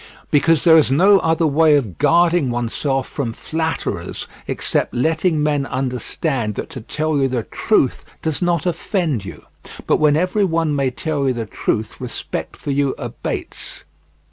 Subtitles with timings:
[0.31, 6.55] Because there is no other way of guarding oneself from flatterers except letting men understand
[6.55, 9.43] that to tell you the truth does not offend you;
[9.85, 13.83] but when every one may tell you the truth, respect for you abates.